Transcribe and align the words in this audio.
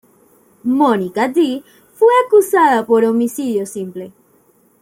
Mónica 0.63 1.27
D. 1.29 1.63
fue 1.93 2.09
acusada 2.25 2.87
por 2.87 3.05
homicidio 3.05 3.67
simple. 3.67 4.11